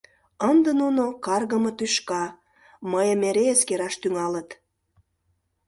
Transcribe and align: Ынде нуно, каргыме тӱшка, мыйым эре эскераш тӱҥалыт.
Ынде 0.49 0.71
нуно, 0.81 1.03
каргыме 1.25 1.71
тӱшка, 1.77 2.23
мыйым 2.91 3.21
эре 3.29 3.43
эскераш 3.53 3.95
тӱҥалыт. 4.01 4.49